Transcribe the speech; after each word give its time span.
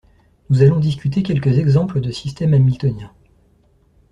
nous 0.49 0.63
allons 0.63 0.79
discuter 0.79 1.21
quelques 1.21 1.59
exemples 1.59 2.01
de 2.01 2.09
systèmes 2.09 2.55
hamiltoniens 2.55 3.13